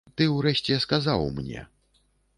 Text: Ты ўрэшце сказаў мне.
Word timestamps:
Ты 0.19 0.23
ўрэшце 0.35 0.79
сказаў 0.85 1.29
мне. 1.37 1.61